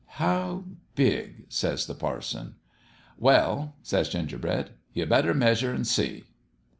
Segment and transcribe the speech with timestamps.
[0.21, 0.63] "'How
[0.95, 2.55] big?' says the parson.
[3.19, 6.23] "'Well,' says Gingerbread,' you better meas ure an' see.'